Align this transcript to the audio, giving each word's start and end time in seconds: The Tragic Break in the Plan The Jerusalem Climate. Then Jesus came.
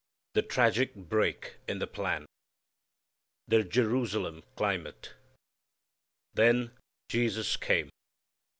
The 0.33 0.41
Tragic 0.41 0.95
Break 0.95 1.57
in 1.67 1.77
the 1.77 1.85
Plan 1.85 2.25
The 3.47 3.63
Jerusalem 3.63 4.41
Climate. 4.55 5.13
Then 6.33 6.71
Jesus 7.07 7.55
came. 7.55 7.91